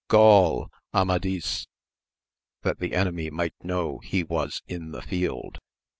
[0.07, 0.71] Gaul!
[0.95, 1.67] Amadis!
[2.63, 5.59] that the enemy might know he was in the field.